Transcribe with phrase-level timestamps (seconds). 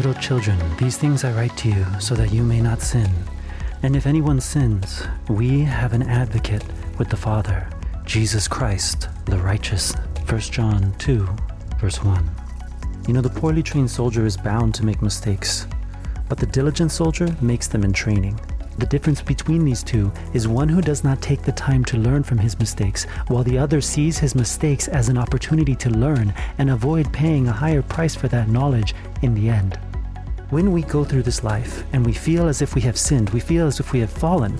[0.00, 3.10] little children, these things I write to you so that you may not sin.
[3.82, 6.64] And if anyone sins, we have an advocate
[6.98, 7.68] with the Father,
[8.06, 9.94] Jesus Christ, the righteous.
[10.26, 11.28] 1 John 2,
[11.78, 12.30] verse 1.
[13.08, 15.66] You know, the poorly trained soldier is bound to make mistakes,
[16.30, 18.40] but the diligent soldier makes them in training.
[18.80, 22.22] The difference between these two is one who does not take the time to learn
[22.22, 26.70] from his mistakes, while the other sees his mistakes as an opportunity to learn and
[26.70, 29.78] avoid paying a higher price for that knowledge in the end.
[30.48, 33.40] When we go through this life and we feel as if we have sinned, we
[33.40, 34.58] feel as if we have fallen,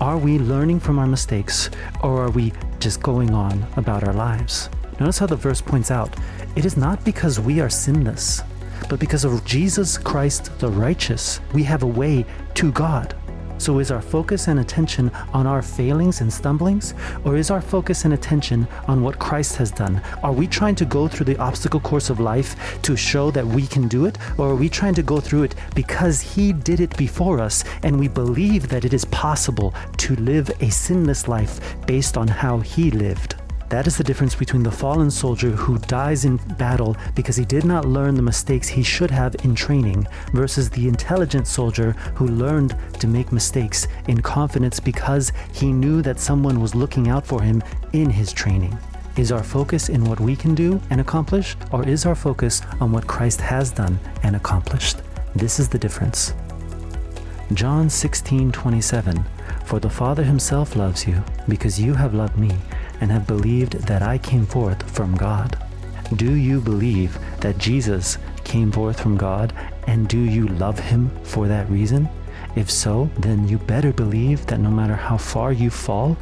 [0.00, 1.70] are we learning from our mistakes
[2.02, 4.68] or are we just going on about our lives?
[4.98, 6.12] Notice how the verse points out
[6.56, 8.42] it is not because we are sinless,
[8.88, 13.14] but because of Jesus Christ the righteous, we have a way to God.
[13.60, 16.94] So, is our focus and attention on our failings and stumblings,
[17.24, 20.00] or is our focus and attention on what Christ has done?
[20.22, 23.66] Are we trying to go through the obstacle course of life to show that we
[23.66, 26.96] can do it, or are we trying to go through it because He did it
[26.96, 32.16] before us and we believe that it is possible to live a sinless life based
[32.16, 33.39] on how He lived?
[33.70, 37.64] That is the difference between the fallen soldier who dies in battle because he did
[37.64, 42.74] not learn the mistakes he should have in training versus the intelligent soldier who learned
[42.98, 47.62] to make mistakes in confidence because he knew that someone was looking out for him
[47.92, 48.76] in his training.
[49.16, 52.90] Is our focus in what we can do and accomplish, or is our focus on
[52.90, 54.96] what Christ has done and accomplished?
[55.36, 56.34] This is the difference.
[57.52, 59.24] John 16 27
[59.64, 62.50] For the Father himself loves you, because you have loved me
[63.00, 65.56] and have believed that I came forth from God?
[66.16, 69.52] Do you believe that Jesus came forth from God,
[69.86, 72.08] and do you love him for that reason?
[72.56, 76.16] If so, then you better believe that no matter how far you fall,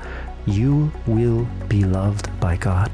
[0.46, 2.90] you will be loved by God.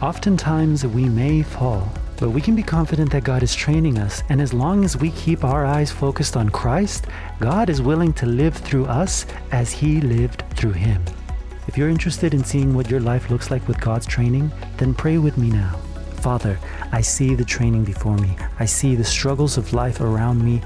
[0.00, 4.40] Oftentimes we may fall, but we can be confident that God is training us, and
[4.40, 7.06] as long as we keep our eyes focused on Christ,
[7.38, 11.04] God is willing to live through us as He lived through Him.
[11.68, 15.18] If you're interested in seeing what your life looks like with God's training, then pray
[15.18, 15.78] with me now.
[16.16, 16.58] Father,
[16.92, 18.36] I see the training before me.
[18.58, 20.60] I see the struggles of life around me,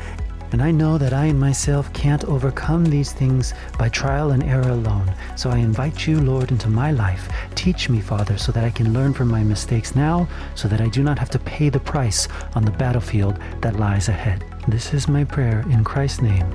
[0.52, 4.70] and I know that I and myself can't overcome these things by trial and error
[4.70, 5.12] alone.
[5.36, 7.28] So I invite you, Lord, into my life.
[7.54, 10.88] Teach me, Father, so that I can learn from my mistakes now, so that I
[10.88, 14.44] do not have to pay the price on the battlefield that lies ahead.
[14.68, 16.50] This is my prayer in Christ's name.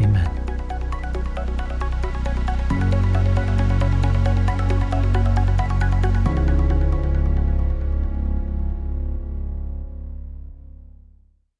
[0.00, 0.41] Amen.